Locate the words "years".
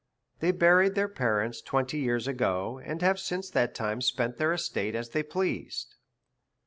1.99-2.27